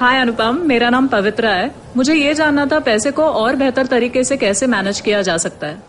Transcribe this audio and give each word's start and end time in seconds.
हाय 0.00 0.18
अनुपम 0.18 0.60
मेरा 0.66 0.88
नाम 0.90 1.06
पवित्रा 1.08 1.50
है। 1.50 1.70
मुझे 1.96 2.14
ये 2.14 2.32
जानना 2.34 2.64
था 2.66 2.78
पैसे 2.80 3.10
को 3.10 3.22
और 3.22 3.56
बेहतर 3.56 3.86
तरीके 3.86 4.22
से 4.24 4.36
कैसे 4.36 4.66
मैनेज 4.66 5.00
किया 5.00 5.20
जा 5.22 5.36
सकता 5.36 5.66
है। 5.66 5.82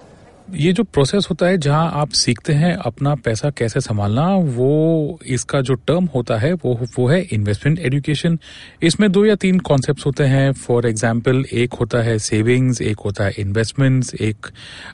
ये 0.56 0.74
जो 0.74 0.84
प्रोसेस 0.84 1.28
होता 1.30 1.46
है 1.46 1.58
जहाँ 1.58 1.92
आप 1.96 2.10
सीखते 2.12 2.54
हैं 2.54 2.74
अपना 2.86 3.14
पैसा 3.16 3.50
कैसे 3.50 3.82
संभालना 3.82 4.28
वो 4.50 5.20
इसका 5.28 5.62
जो 5.62 5.74
टर्म 5.88 6.10
होता 6.16 6.38
है 6.38 6.52
वो 6.56 6.74
वो 6.98 7.08
है 7.08 7.22
इन्वेस्टमेंट 7.24 7.80
एजुकेशन 7.80 8.38
इसमें 8.84 9.12
दो 9.12 9.26
या 9.26 9.36
तीन 9.36 9.60
कॉन्सेप्ट्स 9.62 10.06
होते 10.06 10.24
हैं। 10.24 10.52
फॉर 10.54 10.88
एग्जांपल 10.88 11.44
एक 11.54 11.74
होता 11.74 12.02
है 12.04 12.18
सेविंग्स 12.22 12.82
एक 12.82 13.00
होता 13.06 13.24
है 13.24 13.34
इन्वेस्टमेंट्स 13.40 14.14
एक 14.16 14.48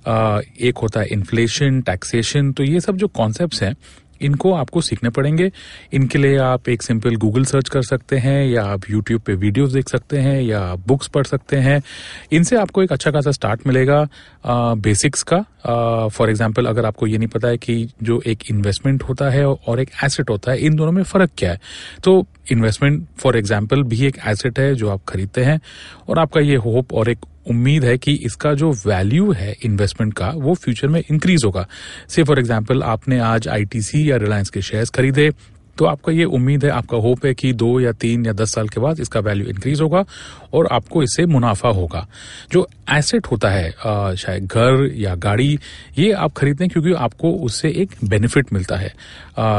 आ, 0.07 0.39
एक 0.61 0.77
होता 0.77 0.99
है 0.99 1.07
इन्फ्लेशन 1.11 1.81
टैक्सेशन 1.81 2.51
तो 2.51 2.63
ये 2.63 2.79
सब 2.79 2.97
जो 2.97 3.07
कॉन्सेप्ट्स 3.07 3.63
हैं 3.63 3.75
इनको 4.21 4.53
आपको 4.53 4.81
सीखने 4.81 5.09
पड़ेंगे। 5.09 5.51
इनके 5.93 6.19
लिए 6.19 6.37
आप 6.37 6.69
एक 6.69 6.81
सिंपल 6.81 7.15
गूगल 7.15 7.45
सर्च 7.45 7.69
कर 7.69 7.81
सकते 7.81 8.17
हैं, 8.17 8.45
या 8.45 8.63
आप 8.63 8.89
यूट्यूब 8.89 9.21
पे 9.21 9.33
वीडियोस 9.35 9.71
देख 9.71 9.89
सकते 9.89 10.17
हैं, 10.17 10.41
या 10.41 10.75
बुक्स 10.87 11.07
पढ़ 11.07 11.25
सकते 11.25 11.57
हैं। 11.57 11.81
इनसे 12.31 12.55
आपको 12.55 12.83
एक 12.83 12.91
अच्छा 12.91 13.11
खासा 13.11 13.31
स्टार्ट 13.31 13.67
मिलेगा 13.67 14.07
बेसिक्स 14.77 15.23
का। 15.23 15.43
फॉर 15.67 16.29
एग्ज़ाम्पल 16.29 16.65
अगर 16.65 16.85
आपको 16.85 17.07
ये 17.07 17.17
नहीं 17.17 17.27
पता 17.29 17.47
है 17.47 17.57
कि 17.57 17.87
जो 18.03 18.21
एक 18.27 18.43
इन्वेस्टमेंट 18.51 19.03
होता 19.03 19.29
है 19.29 19.45
और 19.47 19.79
एक 19.79 19.89
एसेट 20.03 20.29
होता 20.29 20.51
है, 20.51 20.59
इन 20.59 20.75
दोनों 20.75 20.91
में 20.91 21.03
फ़र्क 21.03 21.31
क्या 21.37 21.51
है? 21.51 21.59
तो 22.03 22.25
इन्वेस्टमेंट 22.51 23.05
फॉर 23.19 23.37
एग्ज़ाम्पल 23.37 23.83
भी 23.83 24.05
एक 24.05 24.17
एसेट 24.27 24.59
है 24.59 24.73
जो 24.75 24.89
आप 24.89 25.01
खरीदते 25.07 25.43
हैं 25.43 25.59
और 26.09 26.19
आपका 26.19 26.41
ये 26.41 26.55
होप 26.57 26.93
और 26.93 27.09
एक 27.09 27.25
उम्मीद 27.49 27.83
है 27.85 27.97
कि 27.97 28.13
इसका 28.25 28.53
जो 28.53 28.71
वैल्यू 28.85 29.31
है 29.31 29.55
इन्वेस्टमेंट 29.65 30.13
का, 30.13 30.29
वो 30.29 30.53
फ्यूचर 30.55 30.87
में 30.87 31.01
इंक्रीज 31.01 31.43
होगा। 31.45 31.65
से 32.09 32.23
फॉर 32.23 32.39
एग्ज़ाम्पल 32.39 32.83
आपने 32.83 33.19
आज 33.19 33.47
आईटीसी 33.47 34.09
या 34.11 34.17
रिलायंस 34.17 34.49
के 34.49 34.61
शेयर्स 34.61 34.89
खरीदे 34.89 35.29
तो 35.77 35.85
आपका 35.85 36.11
ये 36.11 36.23
उम्मीद 36.25 36.63
है, 36.65 36.69
आपका 36.71 36.97
होप 36.97 37.25
है 37.25 37.33
कि 37.33 37.53
दो 37.55 37.79
या 37.79 37.91
तीन 37.93 38.25
या 38.25 38.33
दस 38.33 38.53
साल 38.53 38.67
के 38.67 38.79
बाद 38.79 38.99
इसका 38.99 39.19
वैल्यू 39.19 39.47
इंक्रीज 39.47 39.81
होगा 39.81 40.05
और 40.53 40.67
आपको 40.71 41.03
इससे 41.03 41.25
मुनाफा 41.27 41.69
होगा। 41.69 42.07
जो 42.51 42.67
एसेट 42.89 43.27
होता 43.27 43.49
है 43.49 44.15
शायद 44.15 44.45
घर 44.45 44.89
या 44.95 45.15
गाड़ी, 45.17 45.57
ये 45.97 46.11
आप 46.13 46.33
खरीदते 46.33 46.63
हैं 46.63 46.71
क्योंकि 46.71 46.93
आपको 46.95 47.31
उससे 47.45 47.69
एक 47.71 47.95
बेनिफिट 48.03 48.53
मिलता 48.53 48.75
है। 48.75 48.93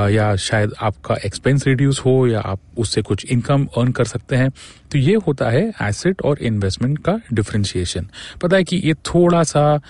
या 0.09 0.35
शायद 0.39 0.73
आपका 0.81 1.17
एक्सपेंस 1.27 1.67
रिड्यूस 1.67 2.01
हो 2.01 2.27
या 2.27 2.41
आप 2.43 2.61
उससे 2.79 3.03
कुछ 3.03 3.25
इनकम 3.27 3.67
अर्न 3.77 3.93
कर 3.93 4.05
सकते 4.07 4.37
हैं। 4.37 4.51
तो 4.93 4.99
ये 4.99 5.15
होता 5.27 5.49
है 5.51 5.63
एसेट 5.83 6.23
और 6.23 6.39
इन्वेस्टमेंट 6.41 6.99
का 6.99 7.19
डिफ्रेंशिएशन 7.33 8.07
पता 8.43 8.57
है 8.57 8.65
कि 8.65 8.77
ये 8.79 8.95
थोड़ा 9.07 9.43
सा 9.45 9.81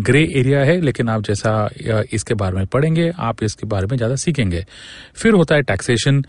ग्रे 0.00 0.22
एरिया 0.36 0.60
है, 0.60 0.80
लेकिन 0.80 1.08
आप 1.08 1.22
जैसा 1.22 1.68
इसके 2.12 2.34
बारे 2.34 2.56
में 2.56 2.66
पढ़ेंगे, 2.66 3.10
आप 3.10 3.42
इसके 3.42 3.66
बारे 3.66 3.86
में 3.86 3.96
ज़्यादा 3.96 4.16
सीखेंगे। 4.16 4.64
फिर 5.14 5.34
होता 5.46 5.54
है 5.54 5.62
टैक्सेशन 5.64 6.22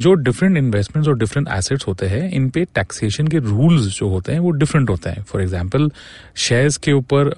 जो 0.00 0.14
डिफरेंट 0.14 0.56
इन्वेस्टमेंट्स 0.56 1.08
और 1.08 1.18
डिफरेंट 1.18 1.48
एसेट्स 1.52 1.86
होते 1.86 2.06
हैं, 2.06 2.30
इन 2.32 2.48
पे 2.50 2.64
टैक्सेशन 2.74 3.28
के 3.28 3.38
रूल्स 3.46 3.86
जो 3.98 4.08
होते 4.08 4.32
हैं, 4.32 4.40
वो 4.40 4.50
डिफरेंट 4.52 4.90
होते 4.90 5.10
हैं. 5.10 5.22
फॉर 5.22 5.42
एग्ज़ाम्पल 5.42 5.90
शेयर्स 6.38 6.76
के 6.76 6.92
ऊपर 6.92 7.34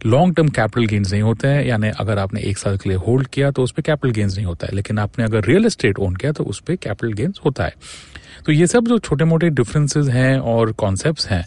लॉन्ग 0.00 0.34
टर्म 0.36 0.48
कैपिटल 0.48 0.86
गेन्स 0.86 1.12
नहीं 1.12 1.22
होते 1.22 1.48
हैं, 1.48 1.64
यानी 1.64 1.88
अगर 2.00 2.18
आपने 2.18 2.40
एक 2.40 2.58
साल 2.58 2.76
के 2.76 2.88
लिए 2.88 2.98
होल्ड 2.98 3.26
किया 3.26 3.50
तो 3.50 3.62
उस 3.62 3.72
पर 3.72 3.82
कैपिटल 3.82 4.12
गेन्स 4.14 4.36
नहीं 4.36 4.46
होता 4.46 4.66
है. 4.66 4.74
लेकिन 4.74 4.98
आपने 4.98 5.24
अगर 5.24 5.44
रियल 5.44 5.66
एस्टेट 5.66 5.98
ओन 5.98 6.16
किया 6.16 6.32
तो 6.32 6.44
उस 6.44 6.60
पर 6.60 6.76
कैपिटल 6.76 7.12
गेन्स 7.12 7.40
होता 7.44 7.64
है. 7.64 7.74
तो 8.46 8.52
ये 8.52 8.66
सब 8.66 8.88
जो 8.88 8.98
छोटे 8.98 9.24
मोटे 9.24 9.50
डिफरेंसेस 9.50 10.08
हैं 10.08 10.38
और 10.38 10.72
कॉन्सेप्ट्स 10.72 11.28
हैं, 11.28 11.44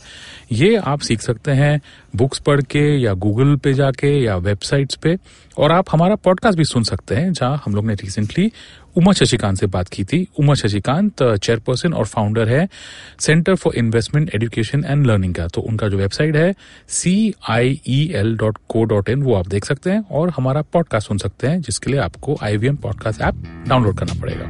ये 0.51 0.75
आप 0.75 0.99
सीख 0.99 1.21
सकते 1.21 1.51
हैं 1.51 1.79
बुक्स 2.15 2.39
पढ़ 2.39 2.61
के 2.61 2.87
या 2.97 3.13
गूगल 3.15 3.55
पे 3.55 3.73
जाके 3.73 4.17
या 4.23 4.35
वेबसाइट्स 4.37 4.95
पे 4.95 5.17
और 5.57 5.71
आप 5.71 5.85
हमारा 5.91 6.15
पॉडकास्ट 6.15 6.57
भी 6.57 6.63
सुन 6.63 6.83
सकते 6.83 7.15
हैं, 7.15 7.31
जहाँ 7.33 7.61
हम 7.65 7.75
लोग 7.75 7.85
ने 7.85 7.93
रिसेंटली 7.93 8.51
उमा 8.97 9.11
शशिकांत 9.13 9.57
से 9.57 9.67
बात 9.67 9.89
की 9.89 10.03
थी। 10.03 10.25
उमा 10.39 10.53
शशिकांत 10.53 11.23
चेयरपर्सन 11.23 11.93
और 11.93 12.05
फाउंडर 12.05 12.49
है 12.49 12.67
Centre 13.19 13.55
for 13.55 13.75
Investment 13.75 14.33
Education 14.35 14.83
and 14.85 15.05
Learning 15.07 15.33
का। 15.35 15.47
तो 15.47 15.61
उनका 15.61 15.87
जो 15.87 15.97
वेबसाइट 15.97 16.35
है 16.35 16.53
C 16.89 17.33
I 17.49 17.79
E 17.87 18.01
L 18.15 18.35
dot 18.37 18.57
co 18.69 18.83
dot 18.83 19.09
in 19.09 19.23
वो 19.23 19.35
आप 19.35 19.47
देख 19.47 19.65
सकते 19.65 19.91
हैं 19.91 20.03
और 20.11 20.29
हमारा 20.37 20.61
पॉडकास्ट 20.63 21.07
सुन 21.07 21.17
सकते 21.17 21.47
हैं, 21.47 21.61
जिसके 21.61 21.91
लिए 21.91 21.99
आपको 21.99 22.37
आईवीएम 22.43 22.75
पॉडकास्ट 22.77 23.21
ऐप 23.21 23.43
डाउनलोड 23.67 23.97
करना 23.97 24.19
पड़ेगा। 24.21 24.49